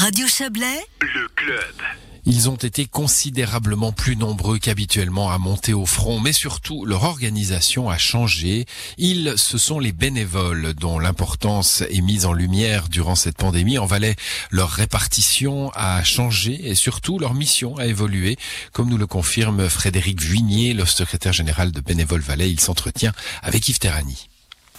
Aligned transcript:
Radio 0.00 0.28
Chablais, 0.28 0.86
le 1.00 1.26
club. 1.34 1.74
Ils 2.24 2.48
ont 2.48 2.54
été 2.54 2.86
considérablement 2.86 3.90
plus 3.90 4.14
nombreux 4.14 4.60
qu'habituellement 4.60 5.32
à 5.32 5.38
monter 5.38 5.72
au 5.72 5.86
front, 5.86 6.20
mais 6.20 6.32
surtout 6.32 6.84
leur 6.84 7.02
organisation 7.02 7.90
a 7.90 7.98
changé. 7.98 8.66
Ils, 8.96 9.34
ce 9.36 9.58
sont 9.58 9.80
les 9.80 9.90
bénévoles 9.90 10.74
dont 10.74 11.00
l'importance 11.00 11.80
est 11.80 12.00
mise 12.00 12.26
en 12.26 12.32
lumière 12.32 12.88
durant 12.88 13.16
cette 13.16 13.38
pandémie. 13.38 13.76
En 13.76 13.86
Valais, 13.86 14.14
leur 14.52 14.70
répartition 14.70 15.72
a 15.74 16.04
changé 16.04 16.68
et 16.68 16.76
surtout 16.76 17.18
leur 17.18 17.34
mission 17.34 17.76
a 17.76 17.86
évolué, 17.86 18.36
comme 18.72 18.90
nous 18.90 18.98
le 18.98 19.08
confirme 19.08 19.68
Frédéric 19.68 20.22
Vuignier, 20.22 20.74
le 20.74 20.86
secrétaire 20.86 21.32
général 21.32 21.72
de 21.72 21.80
Bénévoles 21.80 22.20
Valais. 22.20 22.52
Il 22.52 22.60
s'entretient 22.60 23.12
avec 23.42 23.68
Yves 23.68 23.80
Terrani. 23.80 24.28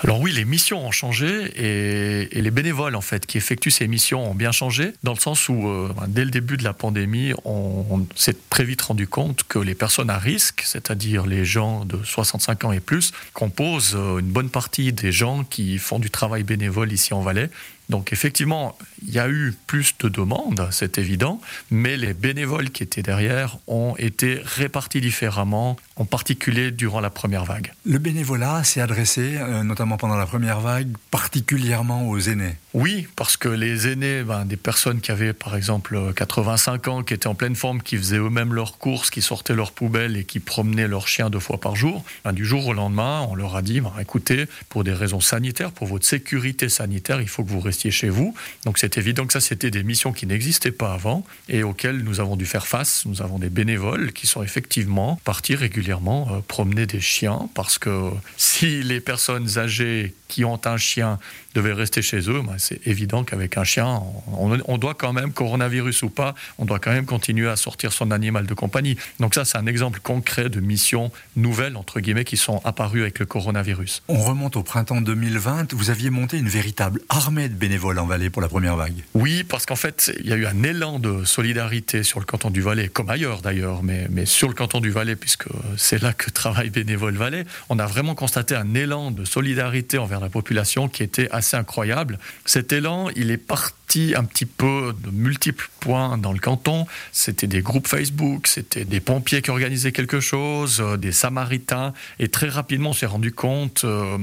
Alors 0.02 0.22
oui, 0.22 0.32
les 0.32 0.46
missions 0.46 0.86
ont 0.86 0.92
changé 0.92 1.52
et, 1.58 2.42
les 2.42 2.52
bénévoles 2.52 2.96
en 2.96 3.02
fait 3.02 3.26
qui 3.26 3.38
effectuent 3.38 3.72
ces 3.72 3.88
missions 3.88 4.32
ont 4.32 4.36
bien 4.36 4.54
changé 4.54 4.94
dans 5.04 5.14
le 5.14 5.20
sens 5.20 5.50
où 5.50 5.68
euh, 5.68 5.94
dès 6.08 6.24
le 6.24 6.32
début 6.32 6.56
de 6.56 6.64
la 6.64 6.74
pandémie, 6.74 7.34
on, 7.44 8.08
s'est 8.16 8.38
très 8.50 8.64
vite 8.64 8.82
rendu 8.82 9.08
compte 9.08 9.44
que 9.44 9.60
les 9.60 9.76
personnes 9.76 10.10
à 10.10 10.18
risque, 10.18 10.64
c'est-à-dire 10.66 11.26
les 11.26 11.44
gens 11.44 11.84
de 11.84 12.02
65 12.04 12.64
ans 12.64 12.72
et 12.72 12.80
plus, 12.80 13.12
composent 13.34 13.96
euh, 13.96 14.20
une 14.20 14.30
bonne 14.30 14.50
partie 14.50 14.94
des 14.94 15.12
gens 15.12 15.44
qui 15.44 15.78
font 15.78 16.00
du 16.00 16.10
travail 16.10 16.44
bénévole 16.44 16.94
ici 16.94 17.14
en 17.14 17.22
Valais. 17.22 17.50
Donc 17.90 18.14
effectivement, 18.14 18.78
il 19.02 19.12
y 19.12 19.20
a 19.20 19.28
eu 19.28 19.54
plus 19.66 19.96
de 20.00 20.10
demandes, 20.10 20.68
c'est 20.72 21.00
évident, 21.00 21.42
mais 21.72 21.98
les 21.98 22.14
bénévoles 22.14 22.70
qui 22.70 22.84
étaient 22.84 23.02
derrière 23.02 23.58
ont 23.66 23.96
été 23.98 24.40
répartis 24.44 25.02
différemment, 25.02 25.76
en 25.96 26.06
particulier 26.06 26.72
durant 26.72 27.00
la 27.00 27.10
première 27.10 27.46
vague. 27.46 27.74
Le 27.86 27.98
bénévolat 27.98 28.64
s'est 28.64 28.82
adressé, 28.82 29.38
euh, 29.38 29.64
notamment 29.64 29.98
pendant 29.98 30.18
la 30.18 30.28
première 30.28 30.60
vague, 30.60 30.90
particulièrement 31.10 32.08
aux 32.08 32.20
aînés. 32.20 32.56
Oui, 32.76 33.08
parce 33.16 33.38
que 33.38 33.50
les 33.50 33.88
aînés, 33.88 34.22
ben, 34.22 34.46
des 34.46 34.56
personnes 34.56 35.02
qui 35.02 35.12
avaient 35.12 35.34
par 35.34 35.56
exemple 35.56 36.14
85 36.16 36.88
ans, 36.88 37.04
qui 37.04 37.16
étaient 37.16 37.28
en 37.28 37.34
pleine 37.34 37.56
forme, 37.56 37.82
qui 37.82 37.98
faisaient 37.98 38.18
eux-mêmes 38.18 38.54
leurs 38.54 38.78
courses, 38.78 39.10
qui 39.10 39.24
sortaient 39.24 39.56
leurs 39.56 39.72
poubelles 39.72 40.16
et 40.16 40.24
qui 40.24 40.40
promenaient 40.40 40.88
leurs 40.88 41.08
chiens 41.08 41.32
deux 41.32 41.40
fois 41.40 41.60
par 41.60 41.76
jour, 41.76 42.04
ben, 42.24 42.34
du 42.34 42.46
jour 42.46 42.68
au 42.68 42.74
lendemain, 42.74 43.26
on 43.30 43.34
leur 43.34 43.56
a 43.56 43.64
dit, 43.64 43.82
ben, 43.82 43.94
écoutez, 44.00 44.46
pour 44.70 44.84
des 44.84 44.94
raisons 44.94 45.22
sanitaires, 45.22 45.72
pour 45.72 45.88
votre 45.88 46.06
sécurité 46.06 46.70
sanitaire, 46.70 47.22
il 47.22 47.28
faut 47.28 47.44
que 47.44 47.50
vous 47.50 47.60
restiez 47.60 47.79
chez 47.90 48.10
vous. 48.10 48.34
Donc 48.66 48.78
c'est 48.78 48.98
évident 48.98 49.26
que 49.26 49.34
ça, 49.34 49.40
c'était 49.40 49.72
des 49.72 49.84
missions 49.84 50.12
qui 50.12 50.28
n'existaient 50.28 50.72
pas 50.72 50.94
avant 50.94 51.24
et 51.48 51.64
auxquelles 51.64 52.00
nous 52.04 52.20
avons 52.20 52.36
dû 52.36 52.46
faire 52.46 52.68
face. 52.68 53.06
Nous 53.06 53.22
avons 53.22 53.40
des 53.40 53.50
bénévoles 53.50 54.12
qui 54.14 54.28
sont 54.28 54.44
effectivement 54.44 55.20
partis 55.24 55.56
régulièrement 55.56 56.28
euh, 56.32 56.40
promener 56.48 56.86
des 56.86 57.02
chiens 57.02 57.50
parce 57.56 57.78
que 57.78 58.12
si 58.38 58.84
les 58.84 59.00
personnes 59.00 59.58
âgées 59.58 60.14
qui 60.28 60.46
ont 60.46 60.62
un 60.66 60.78
chien 60.78 61.20
devaient 61.56 61.74
rester 61.74 62.02
chez 62.02 62.30
eux, 62.30 62.42
ben, 62.46 62.56
c'est 62.58 62.86
évident 62.88 63.24
qu'avec 63.24 63.58
un 63.58 63.64
chien, 63.64 64.02
on, 64.28 64.78
doit 64.78 64.94
quand 64.94 65.14
même, 65.14 65.34
coronavirus 65.34 66.04
ou 66.04 66.10
pas, 66.10 66.36
on 66.60 66.66
doit 66.66 66.80
quand 66.80 66.92
même 66.92 67.06
continuer 67.06 67.50
à 67.50 67.56
sortir 67.56 67.92
son 67.92 68.12
animal 68.12 68.46
de 68.46 68.54
compagnie. 68.54 68.96
Donc 69.20 69.34
ça, 69.34 69.46
c'est 69.46 69.58
un 69.58 69.66
exemple 69.66 70.00
concret 70.00 70.50
de 70.50 70.60
missions 70.60 71.12
nouvelles, 71.36 71.76
entre 71.76 72.00
guillemets, 72.00 72.24
qui 72.24 72.38
sont 72.38 72.62
apparues 72.64 73.02
avec 73.02 73.20
le 73.20 73.26
coronavirus. 73.26 74.04
On 74.08 74.22
remonte 74.24 74.56
au 74.56 74.64
printemps 74.64 75.02
2020, 75.02 75.74
vous 75.74 75.90
aviez 75.90 76.12
monté 76.12 76.38
une 76.38 76.50
véritable 76.50 77.02
armée 77.10 77.50
de 77.50 77.56
bénévoles 77.56 77.69
en 77.78 78.06
Valais 78.06 78.30
pour 78.30 78.42
la 78.42 78.48
première 78.48 78.76
vague. 78.76 79.04
Oui, 79.14 79.44
parce 79.44 79.66
qu'en 79.66 79.76
fait, 79.76 80.12
il 80.20 80.28
y 80.28 80.34
a 80.34 80.36
eu 80.36 80.46
un 80.46 80.64
élan 80.64 81.00
de 81.00 81.24
solidarité 81.26 82.04
sur 82.04 82.20
le 82.20 82.26
canton 82.26 82.50
du 82.50 82.62
Valais, 82.62 82.88
comme 82.88 83.10
ailleurs 83.10 83.42
d'ailleurs, 83.42 83.84
mais, 83.84 84.08
mais 84.10 84.26
sur 84.26 84.48
le 84.48 84.54
canton 84.54 84.80
du 84.80 84.90
Valais, 84.90 85.16
puisque 85.16 85.48
c'est 85.78 86.02
là 86.02 86.14
que 86.14 86.30
travaille 86.30 86.70
Bénévole 86.70 87.16
Valais, 87.16 87.46
on 87.70 87.80
a 87.80 87.86
vraiment 87.86 88.16
constaté 88.16 88.56
un 88.56 88.74
élan 88.74 89.12
de 89.12 89.26
solidarité 89.26 89.98
envers 89.98 90.20
la 90.20 90.30
population 90.30 90.88
qui 90.88 91.04
était 91.04 91.30
assez 91.32 91.58
incroyable. 91.58 92.20
Cet 92.46 92.74
élan, 92.74 93.10
il 93.16 93.32
est 93.32 93.38
parti 93.38 93.74
un 94.16 94.24
petit 94.24 94.46
peu 94.46 94.94
de 95.04 95.10
multiples 95.10 95.70
points 95.80 96.18
dans 96.18 96.32
le 96.32 96.40
canton. 96.40 96.86
C'était 97.12 97.48
des 97.48 97.62
groupes 97.62 97.88
Facebook, 97.88 98.48
c'était 98.48 98.86
des 98.86 99.00
pompiers 99.00 99.42
qui 99.42 99.50
organisaient 99.50 99.92
quelque 99.92 100.20
chose, 100.20 100.80
euh, 100.80 100.98
des 100.98 101.12
samaritains. 101.12 101.94
Et 102.20 102.28
très 102.28 102.50
rapidement, 102.50 102.92
on 102.92 102.94
s'est 102.94 103.08
rendu 103.08 103.32
compte 103.32 103.84
euh, 103.84 104.18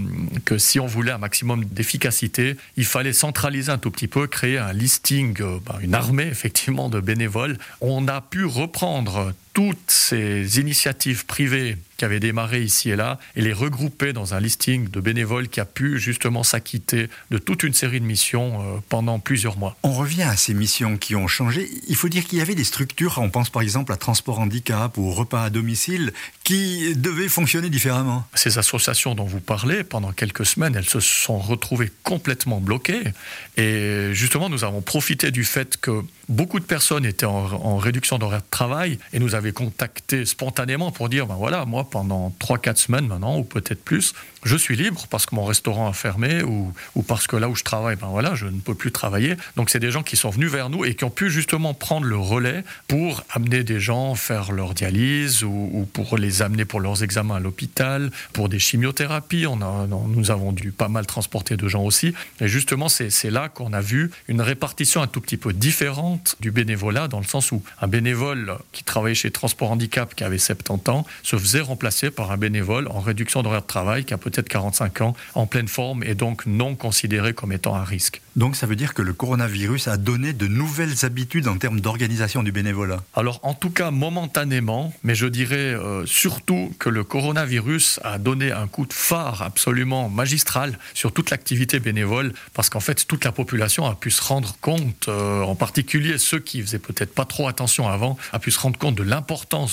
que 0.44 0.58
si 0.58 0.78
on 0.78 0.86
voulait 0.86 1.12
un 1.12 1.18
maximum 1.18 1.64
d'efficacité, 1.64 2.56
il 2.76 2.84
fallait 2.84 3.12
centraliser 3.12 3.72
un 3.72 3.78
tout 3.78 3.90
petit 3.90 4.08
peu, 4.08 4.26
créer 4.26 4.58
un 4.58 4.72
listing, 4.72 5.34
euh, 5.40 5.58
ben, 5.66 5.78
une 5.80 5.94
armée 5.94 6.26
effectivement 6.30 6.88
de 6.88 7.00
bénévoles. 7.00 7.58
On 7.80 8.06
a 8.06 8.20
pu 8.20 8.44
reprendre 8.44 9.32
toutes 9.56 9.90
ces 9.90 10.60
initiatives 10.60 11.24
privées 11.24 11.78
qui 11.96 12.04
avaient 12.04 12.20
démarré 12.20 12.60
ici 12.60 12.90
et 12.90 12.96
là 12.96 13.18
et 13.36 13.40
les 13.40 13.54
regrouper 13.54 14.12
dans 14.12 14.34
un 14.34 14.40
listing 14.40 14.90
de 14.90 15.00
bénévoles 15.00 15.48
qui 15.48 15.60
a 15.60 15.64
pu 15.64 15.98
justement 15.98 16.42
s'acquitter 16.42 17.08
de 17.30 17.38
toute 17.38 17.62
une 17.62 17.72
série 17.72 18.00
de 18.00 18.04
missions 18.04 18.60
euh, 18.60 18.78
pendant 18.90 19.18
plusieurs 19.18 19.56
mois. 19.56 19.74
On 19.82 19.92
revient 19.92 20.24
à 20.24 20.36
ces 20.36 20.52
missions 20.52 20.98
qui 20.98 21.16
ont 21.16 21.26
changé. 21.26 21.70
Il 21.88 21.96
faut 21.96 22.10
dire 22.10 22.26
qu'il 22.26 22.38
y 22.38 22.42
avait 22.42 22.54
des 22.54 22.64
structures, 22.64 23.16
on 23.16 23.30
pense 23.30 23.48
par 23.48 23.62
exemple 23.62 23.92
à 23.92 23.96
Transport 23.96 24.40
Handicap 24.40 24.98
ou 24.98 25.10
Repas 25.10 25.44
à 25.44 25.48
domicile, 25.48 26.12
qui 26.44 26.94
devaient 26.94 27.28
fonctionner 27.28 27.70
différemment. 27.70 28.26
Ces 28.34 28.58
associations 28.58 29.14
dont 29.14 29.24
vous 29.24 29.40
parlez, 29.40 29.84
pendant 29.84 30.12
quelques 30.12 30.44
semaines, 30.44 30.76
elles 30.76 30.88
se 30.88 31.00
sont 31.00 31.38
retrouvées 31.38 31.90
complètement 32.02 32.60
bloquées. 32.60 33.04
Et 33.56 34.10
justement, 34.12 34.50
nous 34.50 34.64
avons 34.64 34.82
profité 34.82 35.30
du 35.30 35.44
fait 35.44 35.78
que 35.78 36.02
beaucoup 36.28 36.60
de 36.60 36.64
personnes 36.66 37.06
étaient 37.06 37.24
en, 37.24 37.46
en 37.52 37.78
réduction 37.78 38.18
d'horaire 38.18 38.42
de 38.42 38.50
travail 38.50 38.98
et 39.14 39.18
nous 39.18 39.34
avaient 39.46 39.52
contacté 39.52 40.24
spontanément 40.26 40.90
pour 40.90 41.08
dire, 41.08 41.26
ben 41.26 41.36
voilà, 41.36 41.64
moi, 41.64 41.88
pendant 41.88 42.34
3-4 42.40 42.76
semaines 42.76 43.06
maintenant, 43.06 43.38
ou 43.38 43.44
peut-être 43.44 43.82
plus, 43.82 44.12
je 44.44 44.56
suis 44.56 44.76
libre 44.76 45.06
parce 45.10 45.26
que 45.26 45.34
mon 45.34 45.44
restaurant 45.44 45.88
a 45.88 45.92
fermé 45.92 46.42
ou, 46.42 46.72
ou, 46.94 47.02
parce 47.02 47.26
que 47.26 47.36
là 47.36 47.48
où 47.48 47.56
je 47.56 47.64
travaille, 47.64 47.96
ben 47.96 48.08
voilà, 48.08 48.34
je 48.34 48.46
ne 48.46 48.60
peux 48.60 48.74
plus 48.74 48.92
travailler. 48.92 49.36
Donc 49.56 49.70
c'est 49.70 49.80
des 49.80 49.90
gens 49.90 50.02
qui 50.02 50.16
sont 50.16 50.30
venus 50.30 50.50
vers 50.50 50.70
nous 50.70 50.84
et 50.84 50.94
qui 50.94 51.04
ont 51.04 51.10
pu 51.10 51.30
justement 51.30 51.74
prendre 51.74 52.06
le 52.06 52.16
relais 52.16 52.64
pour 52.88 53.24
amener 53.30 53.64
des 53.64 53.80
gens 53.80 54.14
faire 54.14 54.52
leur 54.52 54.74
dialyse 54.74 55.42
ou, 55.42 55.88
pour 55.92 56.16
les 56.16 56.42
amener 56.42 56.64
pour 56.64 56.80
leurs 56.80 57.02
examens 57.02 57.36
à 57.36 57.40
l'hôpital, 57.40 58.10
pour 58.32 58.48
des 58.48 58.58
chimiothérapies. 58.58 59.46
On 59.46 59.60
a, 59.62 59.86
nous 59.86 60.30
avons 60.30 60.52
dû 60.52 60.72
pas 60.72 60.88
mal 60.88 61.06
transporter 61.06 61.56
de 61.56 61.68
gens 61.68 61.82
aussi. 61.82 62.14
Et 62.40 62.48
justement, 62.48 62.88
c'est 62.88 63.30
là 63.30 63.48
qu'on 63.48 63.72
a 63.72 63.80
vu 63.80 64.10
une 64.28 64.40
répartition 64.40 65.02
un 65.02 65.06
tout 65.06 65.20
petit 65.20 65.36
peu 65.36 65.52
différente 65.52 66.36
du 66.40 66.50
bénévolat, 66.50 67.08
dans 67.08 67.20
le 67.20 67.26
sens 67.26 67.52
où 67.52 67.62
un 67.80 67.88
bénévole 67.88 68.56
qui 68.72 68.84
travaillait 68.84 69.14
chez 69.14 69.30
Transport 69.36 69.70
Handicap, 69.70 70.14
qui 70.14 70.24
avait 70.24 70.38
70 70.38 70.90
ans, 70.90 71.06
se 71.22 71.36
faisait 71.36 71.60
remplacer 71.60 72.10
par 72.10 72.30
un 72.32 72.38
bénévole 72.38 72.88
en 72.88 73.00
réduction 73.00 73.42
d'horaire 73.42 73.60
de 73.60 73.66
travail, 73.66 74.04
qui 74.04 74.14
a 74.14 74.18
peut-être 74.18 74.48
45 74.48 75.02
ans, 75.02 75.14
en 75.34 75.46
pleine 75.46 75.68
forme 75.68 76.02
et 76.04 76.14
donc 76.14 76.46
non 76.46 76.74
considéré 76.74 77.34
comme 77.34 77.52
étant 77.52 77.74
un 77.74 77.84
risque. 77.84 78.22
Donc 78.34 78.56
ça 78.56 78.66
veut 78.66 78.76
dire 78.76 78.94
que 78.94 79.02
le 79.02 79.12
coronavirus 79.12 79.88
a 79.88 79.98
donné 79.98 80.32
de 80.32 80.46
nouvelles 80.46 81.04
habitudes 81.04 81.48
en 81.48 81.56
termes 81.58 81.80
d'organisation 81.80 82.42
du 82.42 82.52
bénévolat 82.52 83.02
Alors 83.14 83.40
en 83.42 83.52
tout 83.52 83.70
cas 83.70 83.90
momentanément, 83.90 84.94
mais 85.02 85.14
je 85.14 85.26
dirais 85.26 85.56
euh, 85.56 86.06
surtout 86.06 86.72
que 86.78 86.88
le 86.88 87.04
coronavirus 87.04 88.00
a 88.04 88.18
donné 88.18 88.52
un 88.52 88.66
coup 88.68 88.86
de 88.86 88.92
phare 88.94 89.42
absolument 89.42 90.08
magistral 90.08 90.78
sur 90.94 91.12
toute 91.12 91.30
l'activité 91.30 91.78
bénévole, 91.78 92.32
parce 92.54 92.70
qu'en 92.70 92.80
fait 92.80 93.06
toute 93.06 93.24
la 93.24 93.32
population 93.32 93.84
a 93.84 93.94
pu 93.94 94.10
se 94.10 94.22
rendre 94.22 94.56
compte, 94.62 95.08
euh, 95.08 95.42
en 95.42 95.54
particulier 95.54 96.16
ceux 96.16 96.40
qui 96.40 96.62
faisaient 96.62 96.78
peut-être 96.78 97.14
pas 97.14 97.26
trop 97.26 97.48
attention 97.48 97.86
avant, 97.88 98.16
a 98.32 98.38
pu 98.38 98.50
se 98.50 98.58
rendre 98.58 98.78
compte 98.78 98.94
de 98.94 99.02
l'importance 99.02 99.25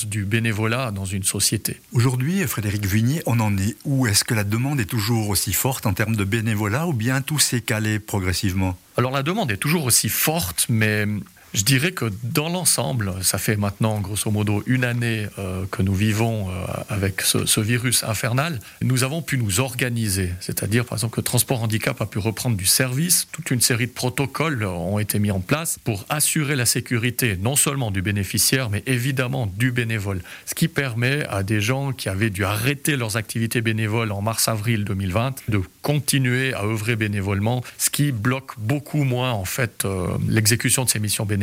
du 0.08 0.26
bénévolat 0.26 0.92
dans 0.92 1.06
une 1.06 1.24
société. 1.24 1.80
Aujourd'hui, 1.92 2.42
Frédéric 2.48 2.86
Vignier, 2.86 3.22
on 3.26 3.40
en 3.40 3.56
est 3.58 3.76
où? 3.86 4.08
Est-ce 4.08 4.24
que 4.24 4.34
la 4.34 4.44
demande 4.44 4.80
est 4.80 4.86
toujours 4.86 5.30
aussi 5.30 5.54
forte 5.54 5.86
en 5.86 5.94
termes 5.94 6.16
de 6.16 6.24
bénévolat 6.24 6.88
ou 6.88 6.94
bien 6.94 7.22
tout 7.22 7.40
s'est 7.40 7.62
calé 7.62 8.00
progressivement? 8.00 8.76
Alors 8.98 9.12
la 9.12 9.24
demande 9.24 9.52
est 9.52 9.58
toujours 9.58 9.86
aussi 9.86 10.10
forte, 10.10 10.66
mais 10.70 11.06
je 11.54 11.64
dirais 11.64 11.92
que 11.92 12.12
dans 12.24 12.50
l'ensemble, 12.50 13.14
ça 13.22 13.38
fait 13.38 13.56
maintenant 13.58 14.00
grosso 14.00 14.32
modo 14.32 14.64
une 14.66 14.84
année 14.84 15.28
euh, 15.38 15.66
que 15.70 15.84
nous 15.84 15.94
vivons 15.94 16.50
euh, 16.50 16.66
avec 16.90 17.22
ce, 17.22 17.60
virus 17.62 18.04
infernal. 18.04 18.60
Nous 18.82 19.04
avons 19.04 19.22
pu 19.22 19.38
nous 19.38 19.60
organiser, 19.60 20.32
c'est-à-dire 20.40 20.84
par 20.84 20.98
exemple 20.98 21.16
que 21.16 21.22
Transport 21.22 21.62
Handicap 21.62 22.02
a 22.02 22.08
pu 22.08 22.18
reprendre 22.18 22.58
du 22.58 22.66
service. 22.66 23.28
Toute 23.32 23.52
une 23.52 23.62
série 23.62 23.86
de 23.86 23.92
protocoles 23.92 24.64
ont 24.66 24.98
été 24.98 25.20
mis 25.20 25.30
en 25.30 25.40
place 25.40 25.78
pour 25.84 26.06
assurer 26.10 26.56
la 26.56 26.66
sécurité 26.66 27.38
non 27.40 27.56
seulement 27.56 27.92
du 27.92 28.02
bénéficiaire, 28.02 28.72
mais 28.72 28.82
évidemment 28.88 29.46
du 29.46 29.72
bénévole. 29.72 30.22
Ce 30.48 30.56
qui 30.56 30.68
permet 30.68 31.24
à 31.28 31.44
des 31.44 31.62
gens 31.62 31.94
qui 31.94 32.10
avaient 32.10 32.32
dû 32.32 32.44
arrêter 32.46 32.98
leurs 32.98 33.16
activités 33.16 33.62
bénévoles 33.62 34.12
en 34.12 34.22
mars-avril 34.22 34.86
2020 34.86 35.44
de 35.50 35.62
continuer 35.84 36.54
à 36.56 36.64
œuvrer 36.64 36.96
bénévolement, 36.96 37.64
ce 37.78 37.92
qui 37.92 38.12
bloque 38.12 38.54
beaucoup 38.58 39.04
moins 39.04 39.32
en 39.32 39.46
fait 39.46 39.86
euh, 39.86 40.08
l'exécution 40.28 40.84
de 40.84 40.90
ces 40.90 41.00
missions 41.00 41.26
bénévoles 41.26 41.43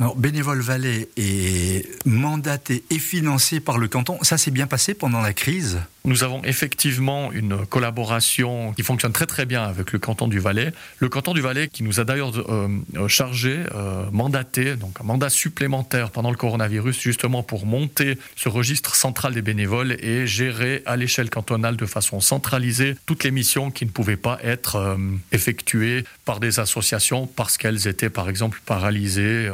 alors, 0.00 0.14
Bénévole 0.16 0.60
Valais 0.60 1.08
est 1.16 2.06
mandaté 2.06 2.84
et 2.90 2.98
financé 2.98 3.58
par 3.58 3.78
le 3.78 3.88
canton. 3.88 4.18
Ça 4.22 4.38
s'est 4.38 4.52
bien 4.52 4.68
passé 4.68 4.94
pendant 4.94 5.20
la 5.20 5.32
crise? 5.32 5.80
Nous 6.08 6.24
avons 6.24 6.42
effectivement 6.42 7.30
une 7.32 7.66
collaboration 7.66 8.72
qui 8.72 8.82
fonctionne 8.82 9.12
très 9.12 9.26
très 9.26 9.44
bien 9.44 9.64
avec 9.64 9.92
le 9.92 9.98
canton 9.98 10.26
du 10.26 10.38
Valais. 10.38 10.72
Le 11.00 11.10
canton 11.10 11.34
du 11.34 11.42
Valais 11.42 11.68
qui 11.68 11.82
nous 11.82 12.00
a 12.00 12.04
d'ailleurs 12.04 12.32
euh, 12.48 13.08
chargé, 13.08 13.58
euh, 13.74 14.06
mandaté, 14.10 14.76
donc 14.76 14.98
un 15.02 15.04
mandat 15.04 15.28
supplémentaire 15.28 16.10
pendant 16.10 16.30
le 16.30 16.38
coronavirus 16.38 16.98
justement 16.98 17.42
pour 17.42 17.66
monter 17.66 18.16
ce 18.36 18.48
registre 18.48 18.94
central 18.94 19.34
des 19.34 19.42
bénévoles 19.42 20.02
et 20.02 20.26
gérer 20.26 20.82
à 20.86 20.96
l'échelle 20.96 21.28
cantonale 21.28 21.76
de 21.76 21.84
façon 21.84 22.20
centralisée 22.20 22.96
toutes 23.04 23.22
les 23.22 23.30
missions 23.30 23.70
qui 23.70 23.84
ne 23.84 23.90
pouvaient 23.90 24.16
pas 24.16 24.38
être 24.42 24.76
euh, 24.76 24.96
effectuées 25.32 26.04
par 26.24 26.40
des 26.40 26.58
associations 26.58 27.26
parce 27.26 27.58
qu'elles 27.58 27.86
étaient 27.86 28.08
par 28.08 28.30
exemple 28.30 28.62
paralysées, 28.64 29.50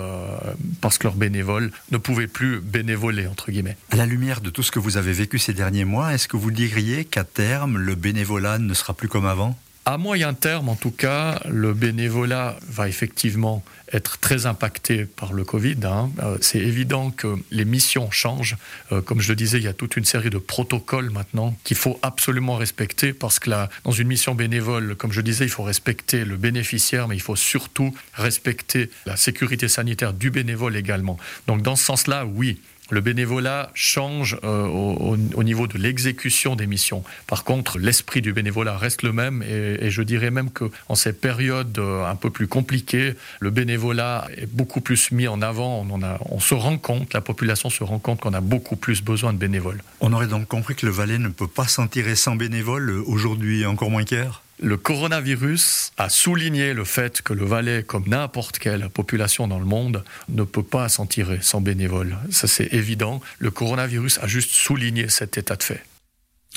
parce 0.80 0.98
que 0.98 1.04
leurs 1.04 1.16
bénévoles 1.16 1.72
ne 1.90 1.98
pouvaient 1.98 2.28
plus 2.28 2.60
bénévoler 2.60 3.26
entre 3.26 3.50
guillemets. 3.50 3.76
À 3.90 3.96
la 3.96 4.06
lumière 4.06 4.40
de 4.40 4.50
tout 4.50 4.62
ce 4.62 4.70
que 4.70 4.78
vous 4.78 4.96
avez 4.96 5.12
vécu 5.12 5.40
ces 5.40 5.52
derniers 5.52 5.84
mois, 5.84 6.14
est-ce 6.14 6.28
que 6.28 6.36
vous 6.43 6.43
diriez 6.50 7.04
qu'à 7.04 7.24
terme, 7.24 7.78
le 7.78 7.94
bénévolat 7.94 8.58
ne 8.58 8.74
sera 8.74 8.94
plus 8.94 9.08
comme 9.08 9.26
avant? 9.26 9.58
À 9.86 9.98
moyen 9.98 10.32
terme, 10.32 10.70
en 10.70 10.76
tout 10.76 10.90
cas, 10.90 11.40
le 11.46 11.74
bénévolat 11.74 12.56
va 12.70 12.88
effectivement 12.88 13.62
être 13.92 14.18
très 14.18 14.46
impacté 14.46 15.04
par 15.04 15.34
le 15.34 15.44
Covid. 15.44 15.76
Hein. 15.84 16.10
Euh, 16.22 16.38
c'est 16.40 16.58
évident 16.58 17.10
que 17.10 17.36
les 17.50 17.66
missions 17.66 18.10
changent. 18.10 18.56
Euh, 18.92 19.02
comme 19.02 19.20
je 19.20 19.28
le 19.28 19.36
disais, 19.36 19.58
il 19.58 19.64
y 19.64 19.68
a 19.68 19.74
toute 19.74 19.96
une 19.96 20.06
série 20.06 20.30
de 20.30 20.38
protocoles 20.38 21.10
maintenant 21.10 21.54
qu'il 21.64 21.76
faut 21.76 21.98
absolument 22.00 22.56
respecter 22.56 23.12
parce 23.12 23.38
que 23.38 23.50
dans 23.84 23.92
une 23.92 24.08
mission 24.08 24.34
bénévole, 24.34 24.96
comme 24.96 25.12
je 25.12 25.20
disais, 25.20 25.44
il 25.44 25.50
faut 25.50 25.62
respecter 25.62 26.24
le 26.24 26.38
bénéficiaire, 26.38 27.06
mais 27.06 27.16
il 27.16 27.22
faut 27.22 27.36
surtout 27.36 27.94
respecter 28.14 28.90
la 29.04 29.16
sécurité 29.16 29.68
sanitaire 29.68 30.14
du 30.14 30.30
bénévole 30.30 30.76
également. 30.76 31.18
Donc 31.46 31.60
dans 31.60 31.76
ce 31.76 31.84
sens-là, 31.84 32.24
oui, 32.24 32.58
le 32.90 33.00
bénévolat 33.00 33.70
change 33.74 34.38
euh, 34.44 34.66
au, 34.66 35.42
niveau 35.42 35.66
de 35.66 35.78
l'exécution 35.78 36.54
des 36.54 36.66
missions. 36.66 37.02
Par 37.26 37.44
contre, 37.44 37.78
l'esprit 37.78 38.20
du 38.20 38.32
bénévolat 38.32 38.76
reste 38.76 39.02
le 39.02 39.12
même 39.12 39.42
et, 39.42 39.90
je 39.90 40.02
dirais 40.02 40.30
même 40.30 40.50
qu'en 40.50 40.94
ces 40.94 41.12
périodes 41.12 41.78
euh, 41.78 42.04
un 42.04 42.16
peu 42.16 42.30
plus 42.30 42.46
compliquées, 42.46 43.14
le 43.40 43.50
bénévolat 43.50 44.28
est 44.36 44.46
beaucoup 44.46 44.80
plus 44.80 45.10
mis 45.12 45.28
en 45.28 45.40
avant. 45.42 45.86
On, 46.30 46.40
se 46.40 46.54
rend 46.54 46.78
compte, 46.78 47.14
la 47.14 47.20
population 47.20 47.70
se 47.70 47.84
rend 47.84 47.98
compte 47.98 48.20
qu'on 48.20 48.34
a 48.34 48.40
beaucoup 48.40 48.76
plus 48.76 49.02
besoin 49.02 49.32
de 49.32 49.38
bénévoles. 49.38 49.82
On 50.00 50.12
aurait 50.12 50.26
donc 50.26 50.46
compris 50.46 50.74
que 50.74 50.86
le 50.86 50.92
Valais 50.92 51.18
ne 51.18 51.28
peut 51.28 51.48
pas 51.48 51.66
s'en 51.66 51.86
tirer 51.86 52.16
sans 52.16 52.36
bénévoles, 52.36 52.90
aujourd'hui 53.06 53.64
encore 53.66 53.90
moins 53.90 54.04
qu'hier? 54.04 54.43
Le 54.60 54.76
coronavirus 54.76 55.92
a 55.96 56.08
souligné 56.08 56.74
le 56.74 56.84
fait 56.84 57.22
que 57.22 57.32
le 57.32 57.44
Valais, 57.44 57.82
comme 57.82 58.08
n'importe 58.08 58.58
quelle 58.58 58.88
population 58.88 59.48
dans 59.48 59.58
le 59.58 59.64
monde, 59.64 60.04
ne 60.28 60.44
peut 60.44 60.62
pas 60.62 60.88
s'en 60.88 61.06
tirer 61.06 61.38
sans 61.42 61.60
bénévoles. 61.60 62.16
Ça, 62.30 62.46
c'est 62.46 62.72
évident. 62.72 63.20
Le 63.38 63.50
coronavirus 63.50 64.18
a 64.18 64.26
juste 64.26 64.50
souligné 64.50 65.08
cet 65.08 65.38
état 65.38 65.56
de 65.56 65.62
fait. 65.62 65.84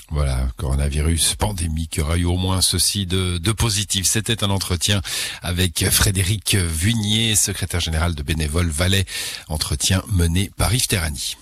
Voilà, 0.10 0.48
coronavirus, 0.56 1.36
pandémie, 1.36 1.88
qui 1.88 2.00
aura 2.00 2.18
eu 2.18 2.26
au 2.26 2.38
moins 2.38 2.62
ceci 2.62 3.06
de, 3.06 3.52
positif. 3.52 4.06
C'était 4.06 4.44
un 4.44 4.50
entretien 4.50 5.02
avec 5.42 5.90
Frédéric 5.90 6.56
Vunier, 6.56 7.36
secrétaire 7.36 7.82
général 7.82 8.16
de 8.16 8.24
Bénévoles 8.24 8.70
Valais, 8.70 9.06
entretien 9.50 10.02
mené 10.12 10.50
par 10.56 10.74
Yves 10.74 10.88
Terrani. 10.88 11.38